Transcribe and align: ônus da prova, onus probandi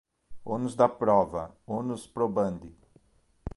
ônus 0.43 0.73
da 0.73 0.89
prova, 0.89 1.55
onus 1.67 2.07
probandi 2.07 2.75